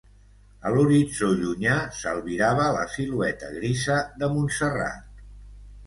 [0.67, 5.27] A l'horitzó llunyà s'albirava la silueta grisa de Montserrat.